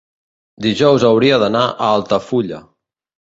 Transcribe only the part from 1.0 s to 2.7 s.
hauria d'anar a Altafulla.